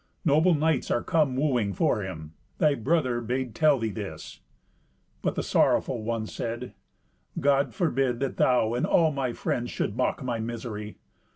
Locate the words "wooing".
1.35-1.73